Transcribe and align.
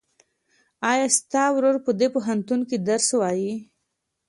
ایا 0.91 1.05
ستا 1.17 1.43
ورور 1.55 1.75
په 1.85 1.91
دې 1.99 2.07
پوهنتون 2.13 2.59
کې 2.69 2.77
درس 2.87 3.07
وایي؟ 3.19 3.53